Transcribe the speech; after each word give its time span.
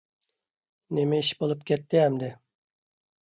نېمە 0.99 1.19
ئىش 1.25 1.29
بولۇپ 1.43 1.61
كەتتى 1.71 2.01
ئەمدى! 2.05 2.31